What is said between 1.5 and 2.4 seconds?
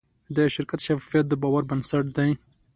بنسټ دی.